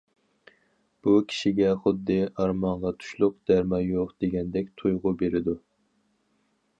[1.07, 5.55] بۇ كىشىگە خۇددى‹‹ ئارمانغا تۇشلۇق دەرمان يوق›› دېگەندەك تۇيغۇ بېرىدۇ.